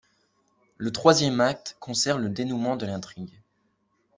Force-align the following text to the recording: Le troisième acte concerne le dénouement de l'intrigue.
Le 0.77 0.91
troisième 0.91 1.39
acte 1.41 1.77
concerne 1.79 2.23
le 2.23 2.29
dénouement 2.29 2.75
de 2.75 2.87
l'intrigue. 2.87 3.39